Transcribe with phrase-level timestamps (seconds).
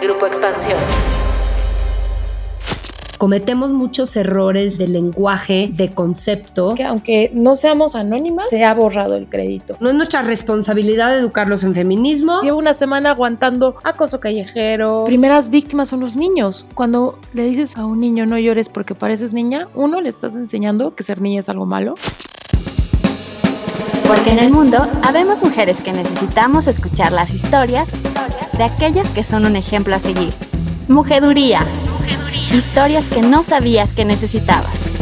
[0.00, 0.78] Grupo Expansión.
[3.18, 6.74] Cometemos muchos errores de lenguaje, de concepto.
[6.74, 9.76] Que aunque no seamos anónimas, se ha borrado el crédito.
[9.80, 12.42] No es nuestra responsabilidad educarlos en feminismo.
[12.42, 15.04] Llevo una semana aguantando acoso callejero.
[15.06, 16.66] Primeras víctimas son los niños.
[16.74, 20.94] Cuando le dices a un niño no llores porque pareces niña, uno le estás enseñando
[20.94, 21.94] que ser niña es algo malo.
[24.06, 27.88] Porque en el mundo habemos mujeres que necesitamos escuchar las historias
[28.56, 30.32] de aquellas que son un ejemplo a seguir.
[30.88, 31.66] Mujeduría.
[32.52, 34.92] Historias que no sabías que necesitabas.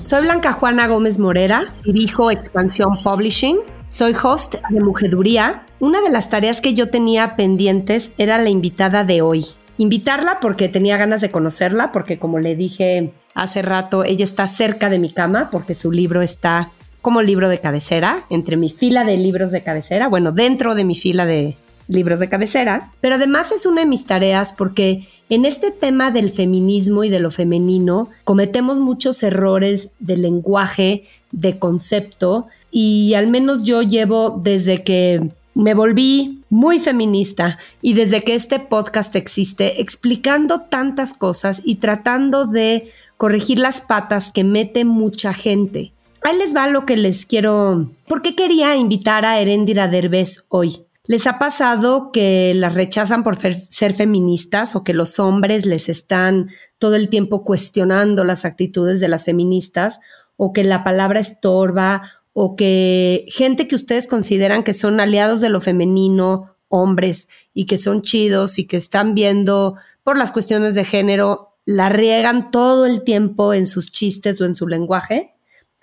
[0.00, 3.58] Soy Blanca Juana Gómez Morera, dirijo Expansión Publishing.
[3.86, 5.66] Soy host de Mujeduría.
[5.78, 9.44] Una de las tareas que yo tenía pendientes era la invitada de hoy.
[9.76, 14.88] Invitarla porque tenía ganas de conocerla, porque como le dije hace rato, ella está cerca
[14.88, 16.70] de mi cama, porque su libro está
[17.02, 20.94] como libro de cabecera, entre mi fila de libros de cabecera, bueno, dentro de mi
[20.94, 21.56] fila de
[21.88, 26.30] libros de cabecera, pero además es una de mis tareas porque en este tema del
[26.30, 33.62] feminismo y de lo femenino cometemos muchos errores de lenguaje, de concepto, y al menos
[33.62, 40.62] yo llevo desde que me volví muy feminista y desde que este podcast existe explicando
[40.62, 45.92] tantas cosas y tratando de corregir las patas que mete mucha gente.
[46.22, 47.90] Ahí les va lo que les quiero.
[48.08, 50.84] ¿Por qué quería invitar a Erendira Derbez hoy?
[51.06, 56.48] ¿Les ha pasado que las rechazan por ser feministas o que los hombres les están
[56.78, 60.00] todo el tiempo cuestionando las actitudes de las feministas
[60.36, 65.50] o que la palabra estorba o que gente que ustedes consideran que son aliados de
[65.50, 70.84] lo femenino, hombres, y que son chidos y que están viendo por las cuestiones de
[70.84, 75.33] género, la riegan todo el tiempo en sus chistes o en su lenguaje?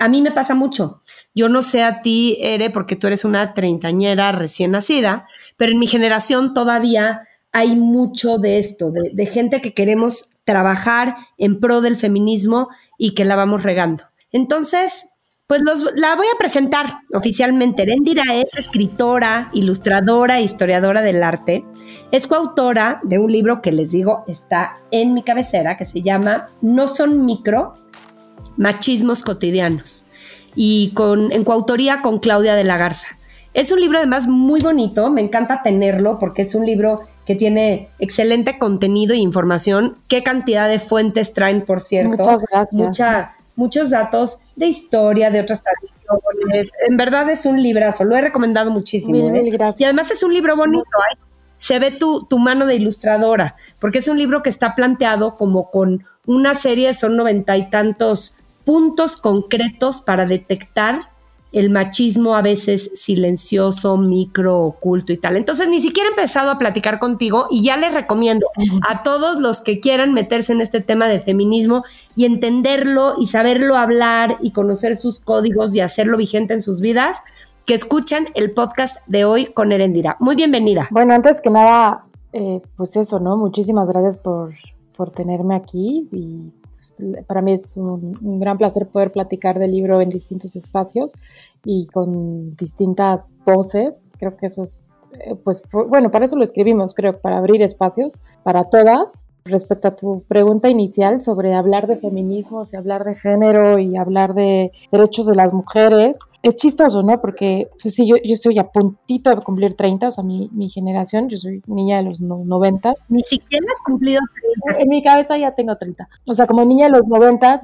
[0.02, 1.00] A mí me pasa mucho.
[1.36, 5.78] Yo no sé a ti, Ere, porque tú eres una treintañera recién nacida, pero en
[5.78, 11.98] mi generación todavía hay mucho de esto, de, gente que queremos trabajar en pro del
[11.98, 14.06] feminismo y que la vamos regando.
[14.32, 15.10] Entonces,
[15.46, 15.62] pues
[15.96, 17.84] la voy a presentar oficialmente.
[17.84, 21.64] Erendira es escritora, ilustradora historiadora del arte.
[22.12, 26.50] Es coautora de un libro que les digo está en mi cabecera, que se llama
[26.62, 27.74] No son micro,
[28.58, 30.06] Machismos cotidianos
[30.56, 33.08] y con, en coautoría con Claudia de la Garza.
[33.54, 37.90] Es un libro además muy bonito, me encanta tenerlo porque es un libro que tiene
[38.00, 39.98] excelente contenido e información.
[40.08, 42.12] ¿Qué cantidad de fuentes traen, por cierto?
[42.12, 43.30] Muchas gracias.
[43.56, 46.72] muchos datos de historia, de otras tradiciones.
[46.90, 49.32] En verdad es un librazo, lo he recomendado muchísimo.
[49.32, 49.50] Mil, ¿eh?
[49.52, 49.82] gracias.
[49.82, 50.84] Y además es un libro bonito,
[51.58, 55.70] se ve tu, tu mano de ilustradora, porque es un libro que está planteado como
[55.70, 61.12] con una serie, son noventa y tantos puntos concretos para detectar
[61.52, 65.36] el machismo a veces silencioso, micro, oculto y tal.
[65.36, 68.48] Entonces ni siquiera he empezado a platicar contigo y ya les recomiendo
[68.88, 71.84] a todos los que quieran meterse en este tema de feminismo
[72.16, 77.18] y entenderlo y saberlo hablar y conocer sus códigos y hacerlo vigente en sus vidas,
[77.66, 80.16] que escuchan el podcast de hoy con Erendira.
[80.20, 80.88] Muy bienvenida.
[80.90, 83.36] Bueno, antes que nada, eh, pues eso, ¿no?
[83.36, 84.54] Muchísimas gracias por,
[84.96, 90.02] por tenerme aquí y pues, para mí es un, gran placer poder platicar del libro
[90.02, 91.14] en distintos espacios
[91.64, 94.10] y con distintas voces.
[94.18, 94.84] Creo que eso es,
[95.20, 99.22] eh, pues, bueno, para eso lo escribimos, creo, para abrir espacios para todas.
[99.44, 104.36] Respecto a tu pregunta inicial sobre hablar de feminismo, y hablar de género y hablar
[104.36, 107.22] de derechos de las mujeres, es chistoso, ¿no?
[107.22, 110.70] Porque, pues sí, yo, yo estoy a puntito de cumplir 30, o sea, mi, mi
[110.70, 112.94] generación, yo soy niña de los 90.
[113.10, 114.22] Ni siquiera has cumplido
[114.66, 114.82] 30.
[114.82, 116.08] En mi cabeza ya tengo 30.
[116.26, 117.60] O sea, como niña de los 90,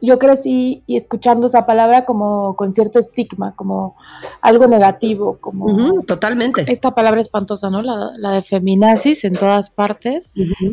[0.00, 3.94] yo crecí y escuchando esa palabra como con cierto estigma, como
[4.40, 6.02] algo negativo, como...
[6.02, 6.64] totalmente.
[6.66, 7.82] Esta palabra espantosa, ¿no?
[7.82, 10.28] La, la de feminazis en todas partes.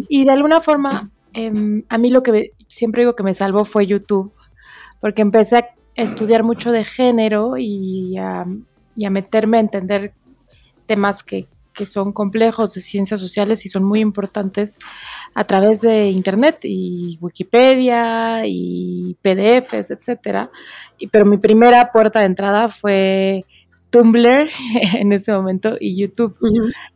[0.09, 3.85] Y de alguna forma, em, a mí lo que siempre digo que me salvó fue
[3.85, 4.33] YouTube,
[4.99, 5.69] porque empecé a
[6.03, 8.45] estudiar mucho de género y a,
[9.09, 10.13] meterme a entender
[10.85, 11.47] temas que,
[11.85, 14.77] son complejos de ciencias sociales y son muy importantes
[15.33, 20.51] a través de internet y Wikipedia y PDFs, etcétera.
[21.09, 23.45] Pero mi primera puerta de entrada fue
[23.89, 24.49] Tumblr
[24.95, 26.37] en ese momento y YouTube,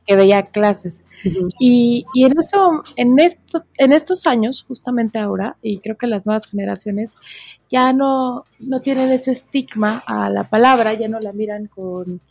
[0.05, 1.03] que veía clases.
[1.59, 6.47] Y, en, esto, en, esto, en estos años, justamente ahora, y creo que las nuevas
[6.47, 7.17] generaciones
[7.69, 12.21] ya no, no tienen ese estigma a la palabra, ya no la miran con,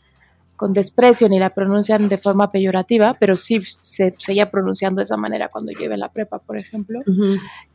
[0.69, 5.49] desprecio ni la pronuncian de forma peyorativa, pero sí se seguía pronunciando de esa manera
[5.49, 7.01] cuando lleve la prepa, por ejemplo.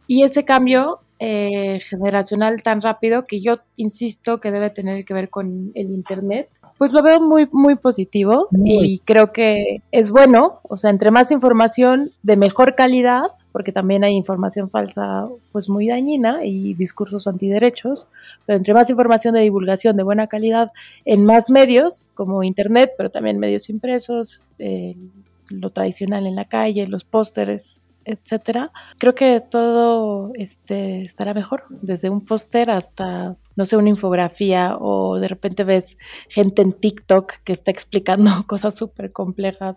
[0.06, 5.29] Y ese cambio eh, generacional tan rápido que yo insisto que debe tener que ver
[5.29, 10.78] con el Internet Pues lo veo muy, muy positivo y creo que es bueno, o
[10.78, 16.44] sea, entre más información de mejor calidad, porque también hay información falsa pues muy dañina
[16.44, 18.06] y discursos antiderechos,
[18.46, 20.70] pero entre más información de divulgación de buena calidad
[21.04, 24.94] en más medios como internet, pero también medios impresos, eh,
[25.50, 32.10] lo tradicional en la calle, los pósteres, etcétera, creo que todo este, estará mejor, desde
[32.10, 37.52] un póster hasta no sé, una infografía o de repente ves gente en TikTok que
[37.52, 39.75] está explicando cosas súper complejas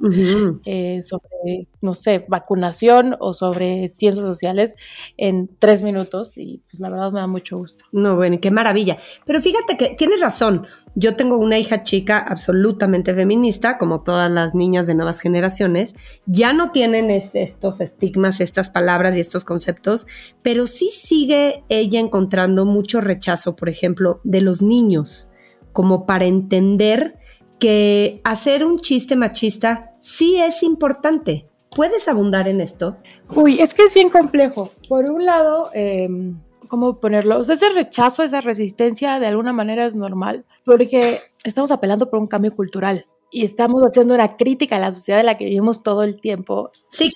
[0.65, 4.75] eh, sobre, no sé, vacunación o sobre ciencias sociales
[5.17, 7.83] en tres minutos y pues la verdad me da mucho gusto.
[7.91, 8.97] No, bueno, qué maravilla.
[9.25, 10.67] Pero fíjate que tienes razón.
[10.93, 15.95] Yo tengo una hija chica absolutamente feminista, como todas las niñas de nuevas generaciones.
[16.27, 20.05] Ya no tienen estos estigmas, estas palabras y estos conceptos,
[20.43, 25.29] pero sí sigue ella encontrando mucho rechazo, por ejemplo, de los niños,
[25.73, 27.17] como para entender
[27.59, 31.47] que hacer un chiste machista sí es importante.
[31.75, 32.97] ¿Puedes abundar en esto?
[33.33, 34.69] Uy, es que es bien complejo.
[34.89, 37.41] Por un lado, em, ¿cómo ponerlo?
[37.41, 42.53] Ese rechazo, esa resistencia de alguna manera es normal, porque estamos apelando por un cambio
[42.55, 46.19] cultural y estamos haciendo una crítica a la sociedad en la que vivimos todo el
[46.19, 46.69] tiempo.
[46.89, 47.11] Sí,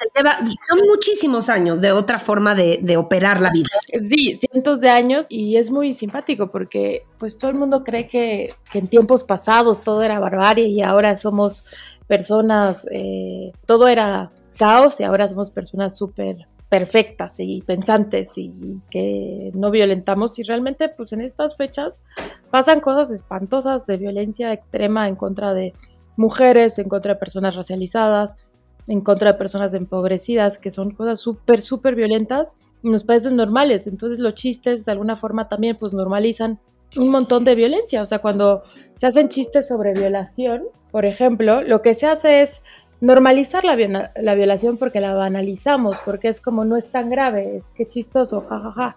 [0.67, 3.67] son muchísimos años de otra forma de, operar la vida.
[4.07, 8.53] Sí, cientos de años y es muy simpático porque pues todo el mundo cree que,
[8.73, 11.65] en tiempos pasados todo era barbarie y ahora somos
[12.07, 18.51] personas, eh, todo era caos y ahora somos personas súper perfectas y pensantes y
[18.89, 21.99] que no violentamos y realmente pues en estas fechas
[22.49, 25.73] pasan cosas espantosas de violencia extrema en contra de
[26.17, 28.39] mujeres, en contra de personas racializadas,
[28.87, 33.87] en contra de personas empobrecidas, que son cosas súper, súper violentas y nos parecen normales.
[33.87, 36.59] Entonces los chistes de alguna forma también pues normalizan
[36.97, 38.01] un montón de violencia.
[38.01, 38.63] O sea, cuando
[38.95, 42.61] se hacen chistes sobre violación, por ejemplo, lo que se hace es
[43.01, 47.63] normalizar la, la violación porque la banalizamos, porque es como no es tan grave, es
[47.75, 48.95] que chistoso, jajaja.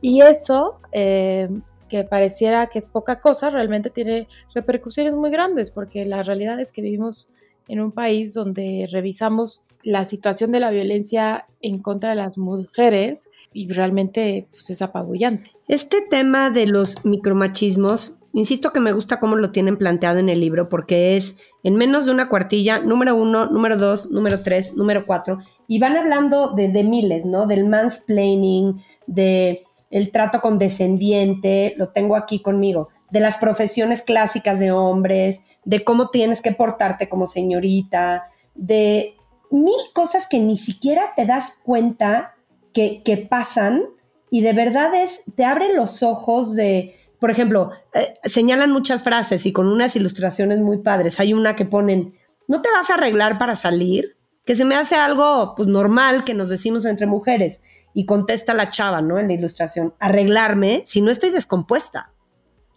[0.00, 1.48] Y eso eh,
[1.88, 6.72] que pareciera que es poca cosa, realmente tiene repercusiones muy grandes, porque la realidad es
[6.72, 7.32] que vivimos
[7.68, 13.28] en un país donde revisamos la situación de la violencia en contra de las mujeres
[13.52, 15.50] y realmente pues, es apabullante.
[15.68, 20.40] Este tema de los micromachismos, insisto que me gusta cómo lo tienen planteado en el
[20.40, 25.06] libro, porque es en menos de una cuartilla, número uno, número dos, número tres, número
[25.06, 25.38] cuatro,
[25.68, 27.46] y van hablando de, de miles, ¿no?
[27.46, 29.62] Del mansplaining, de
[29.94, 36.10] el trato condescendiente, lo tengo aquí conmigo, de las profesiones clásicas de hombres, de cómo
[36.10, 38.24] tienes que portarte como señorita,
[38.56, 39.14] de
[39.52, 42.34] mil cosas que ni siquiera te das cuenta
[42.72, 43.84] que, pasan
[44.32, 49.46] y de verdad es, te abren los ojos de, por ejemplo, eh, señalan muchas frases
[49.46, 51.20] y con unas ilustraciones muy padres.
[51.20, 52.14] Hay una que ponen,
[52.48, 54.16] ¿no te vas a arreglar para salir?
[54.44, 57.62] Que se me hace algo pues normal que nos decimos entre mujeres.
[57.94, 59.18] Y contesta la chava, ¿no?
[59.18, 62.12] En la ilustración, arreglarme si no estoy descompuesta.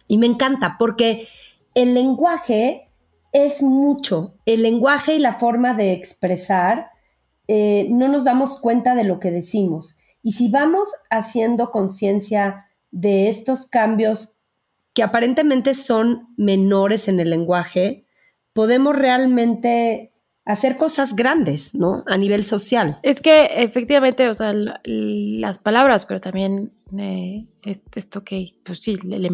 [0.06, 1.28] Y me encanta porque
[1.74, 2.90] el lenguaje
[3.32, 4.34] es mucho.
[4.46, 6.90] El lenguaje y la forma de expresar
[7.46, 9.96] eh, no nos damos cuenta de lo que decimos.
[10.22, 14.34] Y si vamos haciendo conciencia de estos cambios
[14.94, 18.04] que aparentemente son menores en el lenguaje,
[18.52, 20.12] podemos realmente
[20.48, 22.04] hacer cosas grandes, ¿no?
[22.06, 22.98] A nivel social.
[23.02, 27.46] Es que efectivamente, o sea, las palabras, pero también eh,
[27.94, 29.28] esto que, pues sí, el,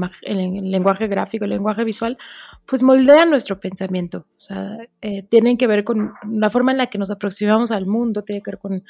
[0.71, 2.19] lenguaje gráfico, el lenguaje visual,
[2.67, 4.27] pues moldean nuestro pensamiento.
[4.37, 7.87] O sea, eh, tienen que ver con la forma en la que nos aproximamos al
[7.87, 8.83] mundo, tiene que ver con,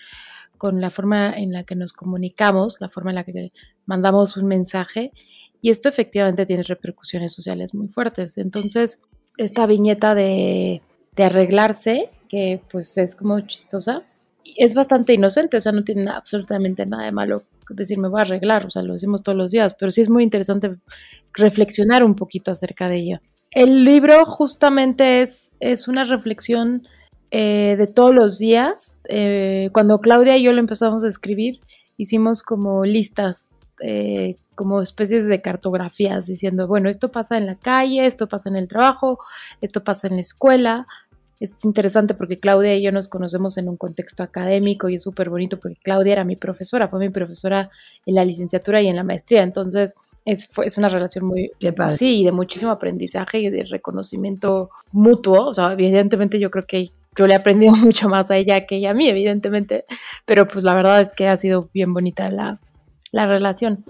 [0.57, 3.50] con la forma en la que nos comunicamos, la forma en la que
[3.85, 5.11] mandamos un mensaje.
[5.61, 8.38] Y esto efectivamente tiene repercusiones sociales muy fuertes.
[8.38, 9.02] Entonces,
[9.37, 10.81] esta viñeta de
[11.16, 14.02] de arreglarse, que pues es como chistosa,
[14.56, 18.25] es bastante inocente, o sea, no tiene absolutamente nada de malo decir me voy a
[18.25, 20.76] arreglar, o sea, lo decimos todos los días, pero sí es muy interesante
[21.33, 23.23] reflexionar un poquito acerca de ella.
[23.50, 26.87] El libro justamente es, es una reflexión
[27.30, 28.94] eh, de todos los días.
[29.09, 31.61] Eh, cuando Claudia y yo lo empezamos a escribir,
[31.97, 38.06] hicimos como listas, eh, como especies de cartografías, diciendo, bueno, esto pasa en la calle,
[38.06, 39.18] esto pasa en el trabajo,
[39.61, 40.87] esto pasa en la escuela,
[41.45, 45.31] es interesante porque Claudia y yo nos conocemos en un contexto académico y es súper
[45.31, 47.71] bonito porque Claudia era mi profesora, fue mi profesora
[48.07, 51.51] en la licenciatura y en la maestría, entonces es, es una relación muy,
[51.93, 57.27] sí, de muchísimo aprendizaje y de reconocimiento mutuo, o sea, evidentemente yo creo que yo
[57.27, 59.85] le he aprendido mucho más a ella que ella a mí, evidentemente,
[60.25, 62.59] pero pues la verdad es que ha sido bien bonita la,
[63.14, 63.85] la relación.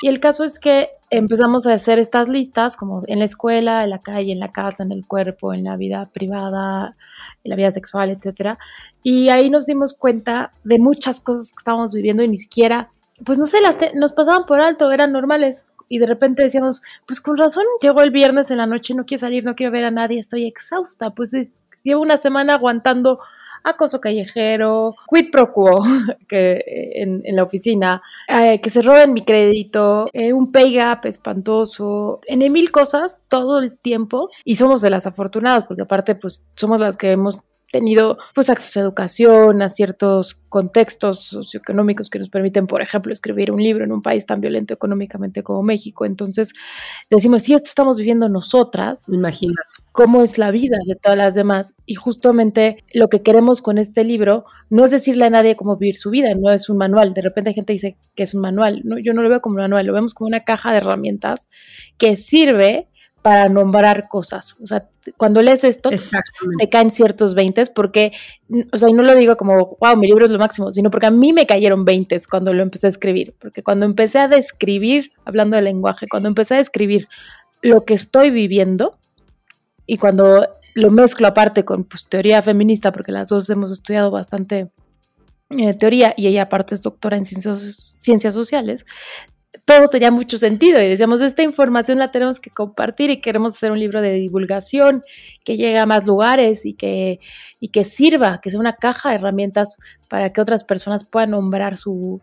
[0.00, 3.90] Y el caso es que empezamos a hacer estas listas como en la escuela, en
[3.90, 6.96] la calle, en la casa, en el cuerpo, en la vida privada,
[7.44, 8.58] en la vida sexual, etcétera.
[9.02, 12.88] Y ahí nos dimos cuenta de muchas cosas que estábamos viviendo y ni siquiera,
[13.26, 15.66] pues no sé, las nos pasaban por alto, eran normales.
[15.90, 19.20] Y de repente decíamos, pues con razón, llegó el viernes en la noche, no quiero
[19.20, 21.10] salir, no quiero ver a nadie, estoy exhausta.
[21.10, 21.36] Pues
[21.84, 23.20] llevo una semana aguantando
[23.64, 25.82] acoso callejero, quid pro quo
[26.28, 26.62] que,
[26.94, 32.40] en, la oficina, eh, que se roben mi crédito, eh, un pay gap espantoso, en
[32.52, 36.96] mil cosas todo el tiempo y somos de las afortunadas porque aparte pues somos las
[36.96, 42.82] que hemos tenido pues acceso a educación, a ciertos contextos socioeconómicos que nos permiten, por
[42.82, 46.04] ejemplo, escribir un libro en un país tan violento económicamente como México.
[46.04, 46.52] Entonces,
[47.08, 49.54] decimos, si esto estamos viviendo nosotras, imagina
[49.92, 51.74] cómo es la vida de todas las demás.
[51.86, 55.96] Y justamente lo que queremos con este libro no es decirle a nadie cómo vivir
[55.96, 57.14] su vida, no es un manual.
[57.14, 58.82] De repente hay gente dice que es un manual.
[58.84, 61.48] No, yo no lo veo como un manual, lo vemos como una caja de herramientas
[61.96, 62.88] que sirve
[63.22, 64.56] para nombrar cosas.
[64.62, 65.90] O sea, cuando lees esto,
[66.58, 68.12] te caen ciertos veintes porque,
[68.72, 71.06] o sea, y no lo digo como, wow, mi libro es lo máximo, sino porque
[71.06, 73.34] a mí me cayeron veintes cuando lo empecé a escribir.
[73.38, 77.08] Porque cuando empecé a describir, hablando de lenguaje, cuando empecé a describir
[77.62, 78.98] lo que estoy viviendo
[79.86, 84.70] y cuando lo mezclo aparte con pues, teoría feminista, porque las dos hemos estudiado bastante
[85.50, 88.86] eh, teoría y ella aparte es doctora en ciencias, ciencias sociales,
[89.64, 93.72] todo tenía mucho sentido y decíamos, esta información la tenemos que compartir y queremos hacer
[93.72, 95.02] un libro de divulgación
[95.44, 97.20] que llegue a más lugares y que,
[97.58, 99.76] y que sirva, que sea una caja de herramientas
[100.08, 102.20] para que otras personas puedan nombrar su,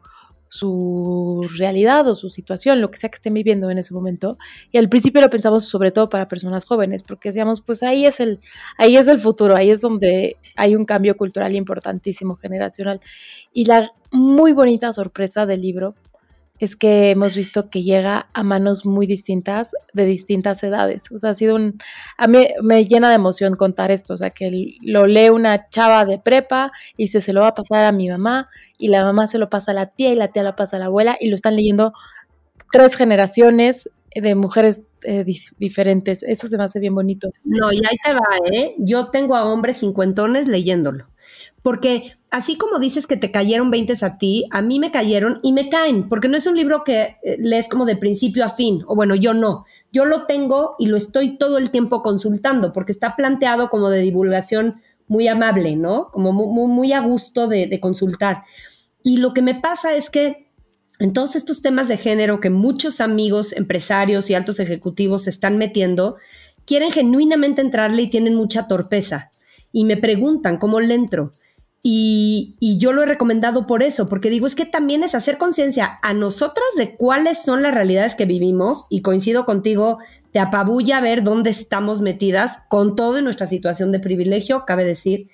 [0.50, 4.38] su realidad o su situación, lo que sea que estén viviendo en ese momento.
[4.72, 8.20] Y al principio lo pensamos sobre todo para personas jóvenes, porque decíamos, pues ahí es
[8.20, 8.40] el,
[8.78, 13.02] ahí es el futuro, ahí es donde hay un cambio cultural importantísimo, generacional.
[13.54, 15.96] Y la muy bonita sorpresa del libro
[16.60, 21.12] es que hemos visto que llega a manos muy distintas de distintas edades.
[21.12, 21.80] O sea, ha sido un...
[22.18, 26.06] A mí me llena de emoción contar esto, o sea, que lo lee una chava
[26.06, 29.28] de prepa y se, se lo va a pasar a mi mamá y la mamá
[29.28, 31.30] se lo pasa a la tía y la tía lo pasa a la abuela y
[31.30, 31.94] lo están leyendo
[32.72, 35.26] tres generaciones de mujeres eh,
[35.58, 36.24] diferentes.
[36.24, 37.30] Eso se me hace bien bonito.
[37.44, 38.76] No, y ahí se va, ¿eh?
[38.80, 41.08] Yo tengo a hombres cincuentones leyéndolo.
[41.68, 45.52] Porque así como dices que te cayeron 20 a ti, a mí me cayeron y
[45.52, 48.86] me caen, porque no es un libro que eh, lees como de principio a fin,
[48.88, 49.66] o bueno, yo no.
[49.92, 54.00] Yo lo tengo y lo estoy todo el tiempo consultando, porque está planteado como de
[54.00, 56.08] divulgación muy amable, ¿no?
[56.14, 58.44] Como muy, muy a gusto de, de consultar.
[59.04, 60.50] Y lo que me pasa es que
[61.00, 65.58] en todos estos temas de género que muchos amigos, empresarios y altos ejecutivos se están
[65.58, 66.16] metiendo,
[66.64, 69.34] quieren genuinamente entrarle y tienen mucha torpeza.
[69.74, 71.34] Y me preguntan cómo le entro.
[71.84, 76.00] Y, yo lo he recomendado por eso, porque digo, es que también es hacer conciencia
[76.02, 80.00] a nosotras de cuáles son las realidades que vivimos y coincido contigo,
[80.32, 85.30] te apabulla ver dónde estamos metidas con todo en nuestra situación de privilegio, cabe decir,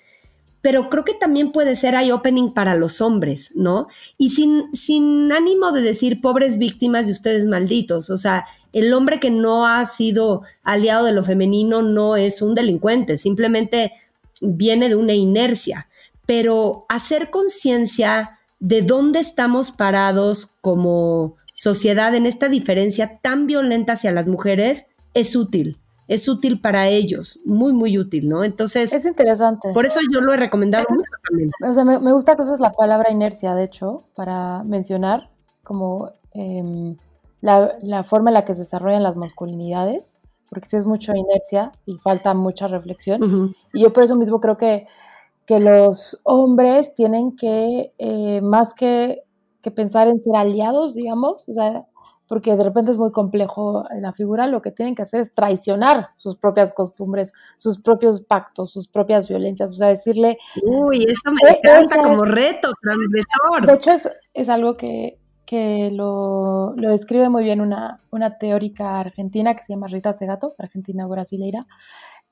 [0.62, 3.88] pero creo que también puede ser hay opening para los hombres, ¿no?
[4.18, 9.20] Y sin, sin ánimo de decir pobres víctimas de ustedes malditos, o sea, el hombre
[9.20, 13.92] que no ha sido aliado de lo femenino no es un delincuente, simplemente
[14.40, 15.88] viene de una inercia
[16.26, 24.12] pero hacer conciencia de dónde estamos parados como sociedad en esta diferencia tan violenta hacia
[24.12, 25.80] las mujeres es útil.
[26.08, 28.44] Es útil para ellos, muy, muy útil, ¿no?
[28.44, 28.92] Entonces.
[28.92, 29.72] Es interesante.
[29.74, 31.52] Por eso yo lo he recomendado mucho también.
[31.66, 35.30] O sea, me, gusta que uses la palabra inercia, de hecho, para mencionar
[35.64, 36.98] como em,
[37.40, 40.14] la, forma en la que se desarrollan las masculinidades,
[40.50, 43.56] porque sí es mucha inercia y falta mucha reflexión.
[43.74, 44.88] Y yo por eso mismo creo que
[45.46, 49.24] que los hombres tienen que, eh, más que,
[49.76, 51.86] pensar en ser aliados, digamos, o sea,
[52.28, 56.10] porque de repente es muy complejo la figura, lo que tienen que hacer es traicionar
[56.18, 60.38] sus propias costumbres, sus propios pactos, sus propias violencias, o sea, decirle...
[60.64, 63.66] Uy, eso me encanta como reto transgresor.
[63.66, 65.18] De hecho, es, es algo que,
[65.92, 71.06] lo, lo, describe muy bien una, una teórica argentina que se llama Rita Segato, argentina
[71.06, 71.68] brasileira,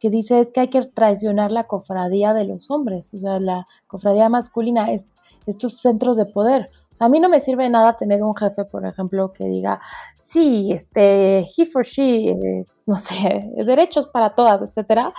[0.02, 3.68] que dice es que hay que traicionar la cofradía de los hombres, o sea, la
[3.86, 5.06] cofradía masculina, es,
[5.46, 6.72] estos centros de poder.
[6.92, 9.46] O sea, a mí no me sirve de nada tener un jefe, por ejemplo, que
[9.46, 9.80] diga,
[10.20, 15.14] sí, este, he for she, eh, no sé, derechos para todas, etcétera,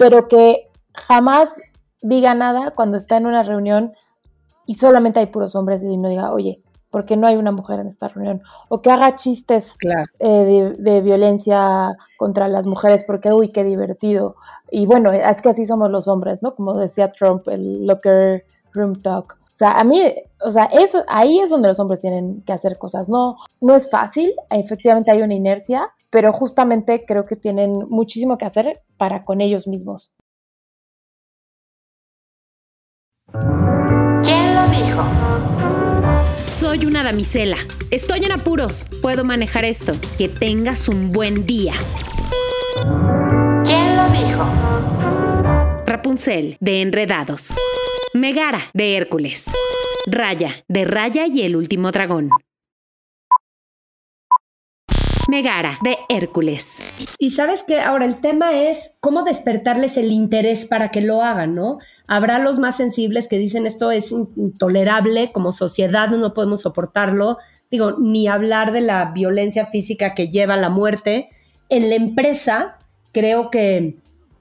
[0.00, 1.50] pero que jamás
[2.02, 3.92] diga nada cuando está en una reunión
[4.66, 6.60] y solamente hay puros hombres y no diga, oye,
[6.94, 9.74] porque no hay una mujer en esta reunión, o que haga chistes
[10.20, 14.36] eh, de, violencia contra las mujeres, porque, uy, qué divertido.
[14.70, 16.54] Y bueno, es que así somos los hombres, ¿no?
[16.54, 19.36] Como decía Trump, el locker room talk.
[19.42, 20.04] O sea, a mí,
[20.40, 23.08] o sea, eso, ahí es donde los hombres tienen que hacer cosas.
[23.08, 28.44] No, no es fácil, efectivamente hay una inercia, pero justamente creo que tienen muchísimo que
[28.44, 30.14] hacer para con ellos mismos.
[34.22, 35.83] ¿Quién lo dijo?
[36.64, 37.58] Soy una damisela.
[37.90, 38.86] Estoy en apuros.
[39.02, 39.92] Puedo manejar esto.
[40.16, 41.74] Que tengas un buen día.
[43.66, 44.42] ¿Quién lo dijo?
[45.84, 47.54] Rapunzel, de Enredados.
[48.14, 49.50] Megara, de Hércules.
[50.06, 52.30] Raya, de Raya y el último dragón.
[55.82, 57.16] De Hércules.
[57.18, 61.56] Y sabes que ahora el tema es cómo despertarles el interés para que lo hagan,
[61.56, 61.78] ¿no?
[62.06, 67.38] Habrá los más sensibles que dicen esto es intolerable, como sociedad no podemos soportarlo.
[67.68, 71.30] Digo, ni hablar de la violencia física que lleva a la muerte.
[71.68, 72.78] En la empresa,
[73.10, 73.96] creo que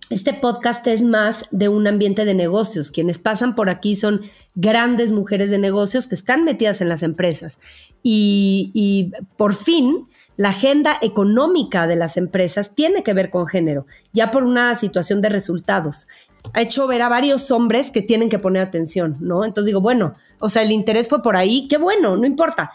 [0.10, 2.92] este podcast es más de un ambiente de negocios.
[2.92, 4.22] Quienes pasan por aquí son
[4.54, 7.58] grandes mujeres de negocios que están metidas en las empresas.
[8.04, 14.32] Y, por fin, la agenda económica de las empresas tiene que ver con género, ya
[14.32, 16.08] por una situación de resultados.
[16.54, 19.46] Ha hecho ver a varios hombres que tienen que poner atención, ¿no?
[19.46, 22.72] Entonces digo, bueno, o sea, el interés fue por ahí, qué bueno, no importa.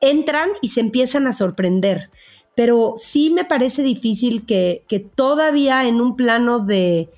[0.00, 2.10] Entran y se empiezan a sorprender
[2.56, 4.84] pero sí me parece difícil que,
[5.14, 7.10] todavía en un plano de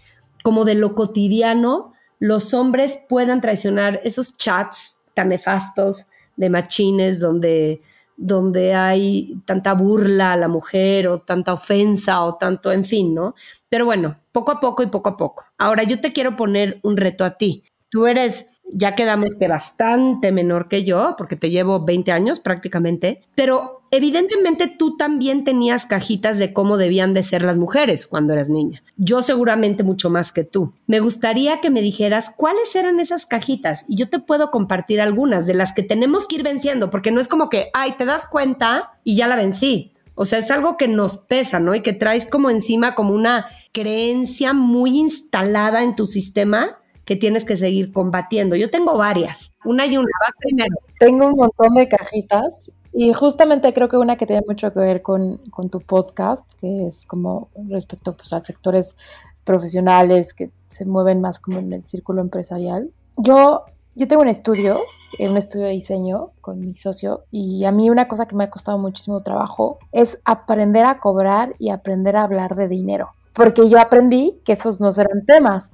[0.43, 7.81] como de lo cotidiano los hombres puedan traicionar esos chats tan nefastos de machines donde,
[8.19, 13.35] donde hay tanta burla a la mujer o tanta ofensa o tanto, en fin, ¿no?
[13.69, 15.47] Pero bueno, poco a poco y poco a poco.
[15.57, 17.63] Ahora yo te quiero poner un reto a ti.
[17.89, 23.23] Tú eres ya quedamos que bastante menor que yo, porque te llevo 20 años prácticamente,
[23.35, 28.49] pero evidentemente tú también tenías cajitas de cómo debían de ser las mujeres cuando eras
[28.49, 28.83] niña.
[28.97, 30.73] Yo seguramente mucho más que tú.
[30.87, 35.47] Me gustaría que me dijeras cuáles eran esas cajitas y yo te puedo compartir algunas
[35.47, 38.27] de las que tenemos que ir venciendo, porque no es como que, ay, te das
[38.27, 39.93] cuenta y ya la vencí.
[40.15, 41.75] O sea, es algo que nos pesa, ¿no?
[41.77, 47.45] Y que traes como encima como una creencia muy instalada en tu sistema que tienes
[47.45, 48.57] que seguir combatiendo.
[48.57, 50.77] Yo tengo varias, una y una, vas primero.
[50.99, 55.03] Tengo un montón de cajitas y justamente creo que una que tiene mucho que ver
[55.03, 55.39] con,
[55.71, 58.97] tu podcast, que es como respecto pues, a sectores
[59.45, 62.91] profesionales que se mueven más como en el círculo empresarial.
[63.17, 64.79] Yo, yo tengo un estudio,
[65.19, 68.51] un estudio de diseño con mi socio y a mí una cosa que me ha
[68.51, 73.79] costado muchísimo trabajo es aprender a cobrar y aprender a hablar de dinero porque yo
[73.79, 75.71] aprendí que esos no eran temas.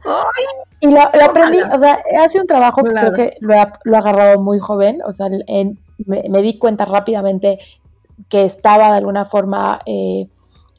[0.80, 3.96] y lo, aprendí, o sea, ha sido un trabajo que creo que lo he, lo
[3.96, 5.28] agarrado muy joven, o sea,
[6.06, 7.58] me, di cuenta rápidamente
[8.28, 10.24] que estaba de alguna forma eh,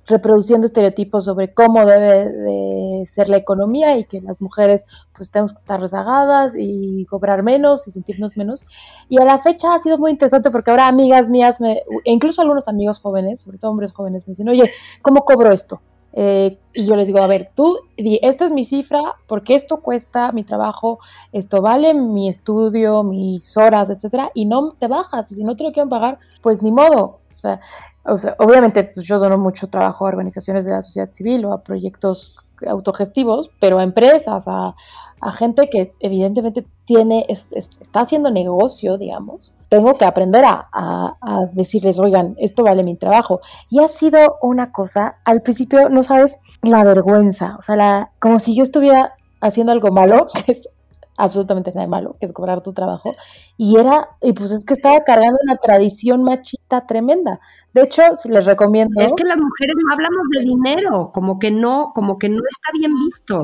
[0.08, 5.54] reproduciendo estereotipos sobre cómo debe de ser la economía y que las mujeres pues tenemos
[5.54, 8.66] que estar rezagadas y cobrar menos y sentirnos menos.
[9.10, 12.42] Y a la fecha ha sido muy interesante porque ahora amigas mías, me, e incluso
[12.42, 14.70] algunos amigos jóvenes, sobre todo hombres jóvenes, me dicen, oye,
[15.02, 15.82] ¿cómo cobro esto?
[16.18, 20.32] Eh, y yo les digo, a ver, tú, esta es mi cifra, porque esto cuesta
[20.32, 21.00] mi trabajo,
[21.34, 25.64] esto vale mi estudio, mis horas, etcétera, y no te bajas, y si no te
[25.64, 27.20] lo quieren pagar, pues ni modo.
[27.32, 27.60] O sea,
[28.06, 31.52] o sea obviamente pues yo dono mucho trabajo a organizaciones de la sociedad civil o
[31.52, 34.74] a proyectos autogestivos, pero a empresas, a,
[35.20, 41.12] a gente que evidentemente tiene, está haciendo negocio, digamos, tengo que aprender a,
[41.52, 43.42] decirles, oigan, esto vale mi trabajo.
[43.70, 48.40] Y ha sido una cosa, al principio no sabes la vergüenza, o sea, la, como
[48.40, 50.70] si yo estuviera haciendo algo malo, que es
[51.18, 53.12] absolutamente nada malo, que es cobrar tu trabajo.
[53.58, 57.40] Y era, y pues es que estaba cargando una tradición machista tremenda.
[57.74, 59.02] De hecho, les recomiendo.
[59.02, 62.72] Es que las mujeres no hablamos de dinero, como que no, como que no está
[62.78, 63.44] bien visto.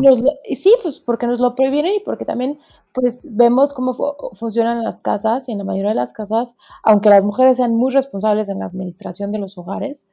[0.53, 2.59] sí, pues porque nos lo prohibieron y porque también,
[2.93, 3.93] pues, vemos cómo
[4.33, 7.91] funcionan las casas y en la mayoría de las casas, aunque las mujeres sean muy
[7.91, 10.07] responsables en la administración de los hogares,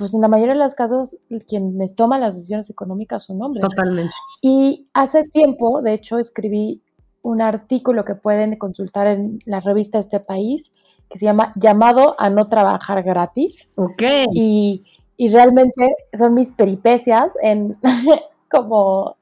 [0.00, 3.60] pues en la mayoría de los casos quienes toman las decisiones económicas son hombres.
[3.60, 4.14] Totalmente.
[4.40, 6.82] Y hace tiempo, de hecho, escribí
[7.22, 10.72] un artículo que pueden consultar en la revista Este País,
[11.08, 13.68] que se llama Llamado a no trabajar gratis.
[13.74, 14.02] Ok.
[14.34, 14.84] Y,
[15.16, 17.76] y realmente son mis peripecias en
[18.50, 19.16] como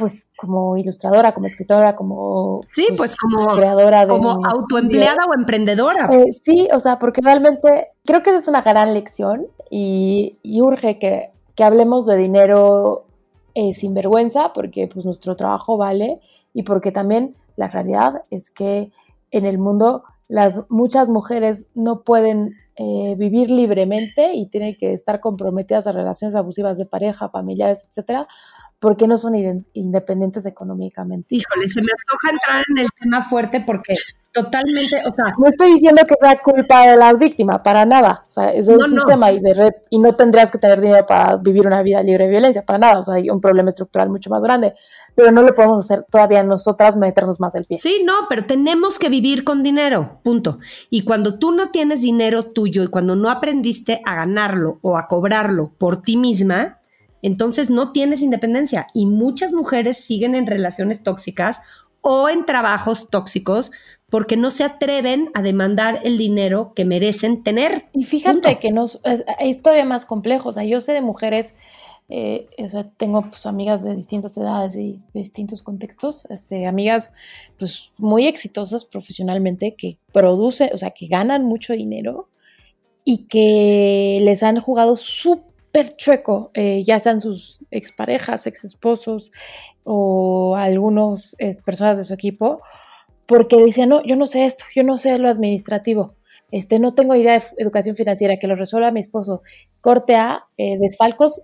[0.00, 6.08] pues como ilustradora, como escritora, como sí, pues, como creadora, como autoempleada o emprendedora.
[6.10, 10.62] Eh, sí, o sea, porque realmente creo que esa es una gran lección y, y
[10.62, 13.04] urge que, que, hablemos de dinero
[13.54, 16.14] eh, sin vergüenza, porque pues nuestro trabajo vale
[16.52, 18.92] y porque también la realidad es que
[19.30, 25.20] en el mundo las muchas mujeres no pueden eh, vivir libremente y tienen que estar
[25.20, 28.28] comprometidas a relaciones abusivas de pareja, familiares, etcétera,
[28.78, 29.34] ¿por qué no son
[29.74, 31.34] independientes económicamente?
[31.34, 33.94] Híjole, se me antoja entrar en el tema fuerte porque
[34.32, 35.34] totalmente, o sea...
[35.38, 38.80] No estoy diciendo que sea culpa de las víctimas, para nada, o sea, es el
[38.82, 42.24] sistema Y, de red, y no tendrías que tener dinero para vivir una vida libre
[42.24, 44.74] de violencia, para nada, o sea, hay un problema estructural mucho más grande,
[45.14, 47.78] pero no lo podemos hacer todavía nosotras meternos más el pie.
[47.78, 50.58] Sí, no, pero tenemos que vivir con dinero, punto.
[50.88, 55.08] Y cuando tú no tienes dinero tuyo y cuando no aprendiste a ganarlo o a
[55.08, 56.78] cobrarlo por ti misma,
[57.22, 58.86] entonces no tienes independencia.
[58.94, 61.60] Y muchas mujeres siguen en relaciones tóxicas
[62.00, 63.72] o en trabajos tóxicos
[64.10, 67.86] porque no se atreven a demandar el dinero que merecen tener.
[67.92, 70.48] Y fíjate que nos, es, todavía más complejo.
[70.48, 71.54] O sea, yo sé de mujeres,
[72.08, 77.14] eh, o sea, tengo pues, amigas de distintas edades y de distintos contextos, este, amigas
[77.56, 82.28] pues muy exitosas profesionalmente que producen, o sea, que ganan mucho dinero
[83.04, 89.30] y que les han jugado súper chueco, eh, ya sean sus exparejas, ex esposos
[89.84, 92.60] o algunas eh, personas de su equipo
[93.30, 96.16] porque decía, no, yo no sé esto, yo no sé lo administrativo,
[96.50, 99.42] este, no tengo idea de educación financiera, que lo resuelva mi esposo.
[99.80, 101.40] Corte a eh, desfalcos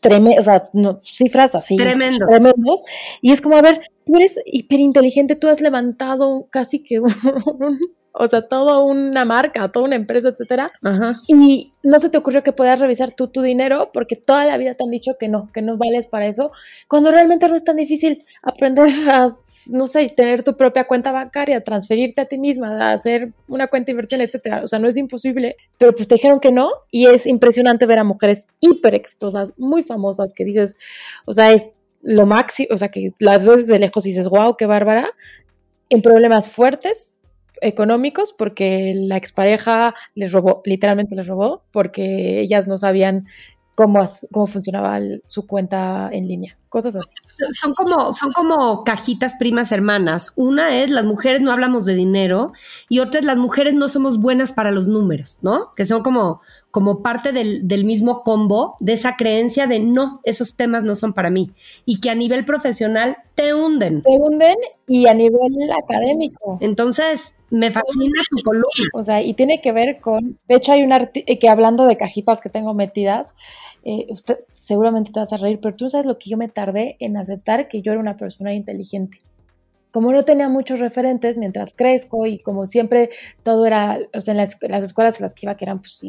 [0.00, 1.76] tremendos, o sea, no, cifras así.
[1.76, 2.26] Tremendo.
[2.26, 2.80] Tremendos.
[3.20, 7.12] Y es como, a ver, tú eres hiperinteligente, tú has levantado casi que un,
[8.12, 10.72] o sea, toda una marca, toda una empresa, etcétera.
[11.26, 14.74] Y no se te ocurrió que puedas revisar tú tu dinero porque toda la vida
[14.74, 16.50] te han dicho que no, que no vales para eso,
[16.88, 19.28] cuando realmente no es tan difícil aprender a,
[19.66, 23.92] no sé, tener tu propia cuenta bancaria, transferirte a ti misma, hacer una cuenta de
[23.92, 24.62] inversión, etcétera.
[24.62, 27.98] O sea, no es imposible, pero pues te dijeron que no y es impresionante ver
[27.98, 30.76] a mujeres hiper exitosas, muy famosas, que dices,
[31.26, 31.70] o sea, es
[32.02, 35.10] lo máximo, o sea, que las veces de lejos dices, wow, qué bárbara,
[35.88, 37.16] en problemas fuertes
[37.60, 43.26] económicos porque la expareja les robó, literalmente les robó, porque ellas no sabían
[43.74, 47.14] cómo, cómo funcionaba su cuenta en línea, cosas así.
[47.50, 50.32] Son como, son como cajitas primas hermanas.
[50.36, 52.52] Una es las mujeres no hablamos de dinero
[52.88, 55.74] y otra es las mujeres no somos buenas para los números, ¿no?
[55.74, 60.56] Que son como, como parte del, del mismo combo de esa creencia de no, esos
[60.56, 61.50] temas no son para mí
[61.84, 64.02] y que a nivel profesional te hunden.
[64.02, 64.56] Te hunden
[64.86, 66.58] y a nivel académico.
[66.60, 68.90] Entonces, me fascina tu columna.
[68.94, 71.96] O sea, y tiene que ver con, de hecho hay un artículo que hablando de
[71.96, 73.34] cajitas que tengo metidas,
[73.84, 76.96] eh, usted seguramente te vas a reír, pero tú sabes lo que yo me tardé
[77.00, 79.22] en aceptar que yo era una persona inteligente.
[79.90, 83.10] Como no tenía muchos referentes mientras crezco y como siempre
[83.42, 86.00] todo era, o sea, en las, escuelas en las que iba que eran pues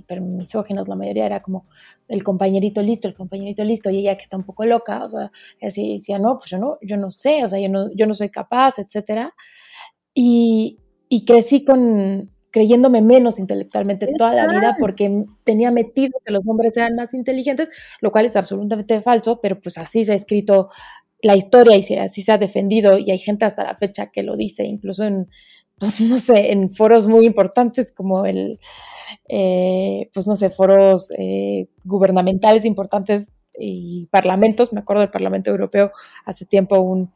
[0.87, 1.65] la mayoría era como
[2.07, 5.31] el compañerito listo, el compañerito listo y ella que está un poco loca, o sea,
[5.61, 8.13] así decía, no, pues yo no, yo no sé, o sea, yo no, yo no
[8.13, 9.33] soy capaz, etcétera.
[10.13, 10.77] Y
[11.25, 16.95] crecí con creyéndome menos intelectualmente toda la vida porque tenía metido que los hombres eran
[16.95, 17.69] más inteligentes,
[18.01, 20.69] lo cual es absolutamente falso, pero pues así se ha escrito
[21.21, 24.35] la historia y así se ha defendido y hay gente hasta la fecha que lo
[24.35, 25.29] dice, incluso en,
[25.77, 28.59] pues no sé, en foros muy importantes como el,
[29.29, 35.91] eh, pues no sé, foros eh, gubernamentales importantes y parlamentos, me acuerdo del Parlamento Europeo
[36.25, 37.11] hace tiempo un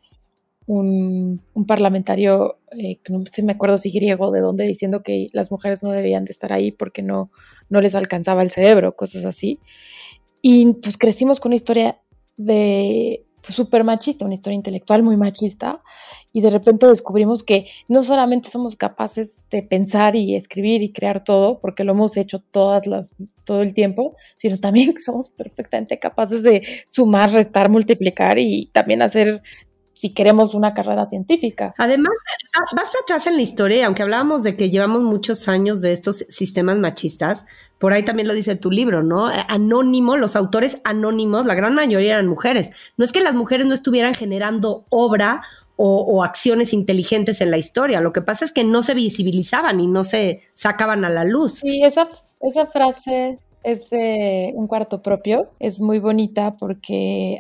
[0.67, 5.51] un, parlamentario, eh, que no sé, me acuerdo si griego, de dónde, diciendo que las
[5.51, 7.31] mujeres no debían de estar ahí porque no,
[7.69, 9.59] no les alcanzaba el cerebro, cosas así.
[10.41, 12.01] Y pues crecimos con una historia
[12.37, 15.81] de pues, súper machista, una historia intelectual muy machista,
[16.31, 21.23] y de repente descubrimos que no solamente somos capaces de pensar y escribir y crear
[21.23, 25.99] todo, porque lo hemos hecho todas las, todo el tiempo, sino también que somos perfectamente
[25.99, 29.43] capaces de sumar, restar, multiplicar y también hacer
[29.95, 31.73] si queremos una carrera científica.
[31.77, 32.11] Además,
[32.75, 36.77] basta atrás en la historia, aunque hablábamos de que llevamos muchos años de estos sistemas
[36.77, 37.45] machistas,
[37.79, 39.31] por ahí también lo dice tu libro, ¿no?
[39.31, 42.71] Eh, anónimo, los autores anónimos, la gran mayoría eran mujeres.
[42.97, 45.43] No es que las mujeres no estuvieran generando obra
[45.77, 49.87] o, acciones inteligentes en la historia, lo que pasa es que no se visibilizaban y
[49.87, 51.55] no se sacaban a la luz.
[51.55, 52.07] Sí, esa,
[52.41, 57.39] esa frase es de un cuarto propio, es muy bonita porque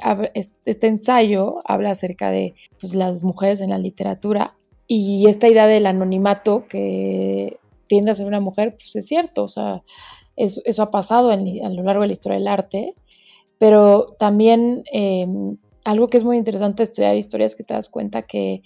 [0.65, 4.55] este ensayo habla acerca de pues, las mujeres en la literatura
[4.87, 9.47] y esta idea del anonimato que tiende a ser una mujer, pues es cierto, o
[9.47, 9.83] sea,
[10.35, 12.95] eso, ha pasado a lo largo de la historia del arte,
[13.59, 18.63] pero también em, algo que es muy interesante estudiar historias que te das cuenta que